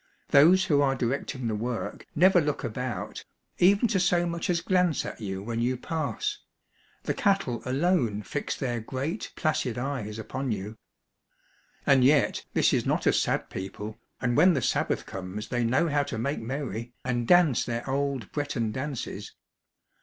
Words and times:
Those 0.29 0.65
who 0.65 0.81
are 0.81 0.95
directing 0.95 1.47
the 1.47 1.53
work 1.53 2.07
never 2.15 2.41
look 2.41 2.63
about, 2.63 3.23
even 3.59 3.87
to 3.89 3.99
so 3.99 4.25
much 4.25 4.49
as 4.49 4.59
glance 4.59 5.05
at 5.05 5.21
you 5.21 5.43
when 5.43 5.61
you 5.61 5.77
pass; 5.77 6.39
the 7.03 7.13
cattle 7.13 7.61
alone 7.65 8.23
fix 8.23 8.55
their 8.57 8.79
great, 8.79 9.31
placid 9.35 9.77
eyes 9.77 10.17
upon 10.17 10.51
you. 10.51 10.79
And 11.85 12.03
yet 12.03 12.45
this 12.55 12.73
is 12.73 12.83
not 12.83 13.05
a 13.05 13.13
sad 13.13 13.51
people, 13.51 13.99
and 14.19 14.35
when 14.35 14.55
the 14.55 14.61
Sabbath 14.63 15.05
comes 15.05 15.49
they 15.49 15.63
know 15.63 15.87
how 15.87 16.01
to 16.05 16.17
make 16.17 16.39
merry, 16.39 16.93
and 17.05 17.27
dance 17.27 17.63
their 17.63 17.87
old 17.87 18.31
Breton 18.31 18.71
dances. 18.71 19.35